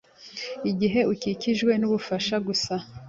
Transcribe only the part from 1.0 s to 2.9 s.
ukikijwe n’abagufasha gusa